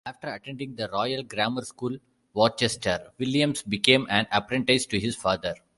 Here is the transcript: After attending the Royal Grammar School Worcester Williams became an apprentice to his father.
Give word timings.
After 0.03 0.29
attending 0.33 0.73
the 0.73 0.89
Royal 0.91 1.21
Grammar 1.21 1.63
School 1.63 1.99
Worcester 2.33 3.11
Williams 3.19 3.61
became 3.61 4.07
an 4.09 4.25
apprentice 4.31 4.87
to 4.87 4.99
his 4.99 5.15
father. 5.15 5.53